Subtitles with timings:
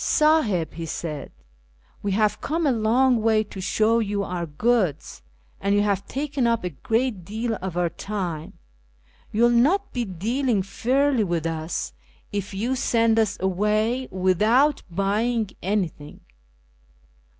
[0.21, 1.31] "Sahib," he said,"
[2.01, 5.21] we have come a long way to show you our goods,
[5.59, 8.53] and you have taken up a great deal of our time.
[9.31, 11.93] You will not be dealing fairly with us
[12.31, 16.21] if you send us away without buying anything."